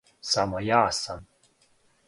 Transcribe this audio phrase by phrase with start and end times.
[0.29, 1.23] Само ја сам.